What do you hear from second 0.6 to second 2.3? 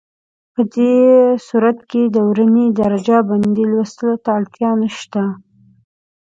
دې صورت کې د